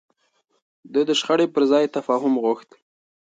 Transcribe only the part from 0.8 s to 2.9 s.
ده د شخړې پر ځای تفاهم غوښت.